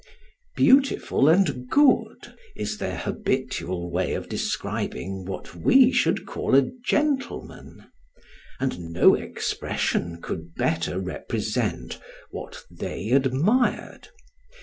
[0.55, 7.85] "Beautiful and good" is their habitual way of describing what we should call a gentleman;
[8.59, 11.99] and no expression could better represent
[12.31, 14.07] what they admired.